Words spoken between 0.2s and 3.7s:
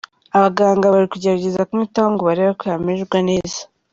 abaganga bari kugerageza kumwitaho ngo barebe ko yamererwa neza.